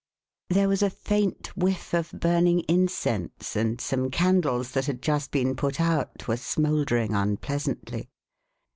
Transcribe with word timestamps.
There 0.49 0.67
was 0.67 0.81
a 0.81 0.89
faint 0.89 1.55
whiff 1.55 1.93
of 1.93 2.09
burning 2.11 2.61
incense, 2.61 3.55
and 3.55 3.79
some 3.79 4.09
candles 4.09 4.71
that 4.71 4.87
had 4.87 4.99
just 4.99 5.29
been 5.29 5.55
put 5.55 5.79
out 5.79 6.27
were 6.27 6.37
smouldering 6.37 7.13
unpleasantly. 7.13 8.09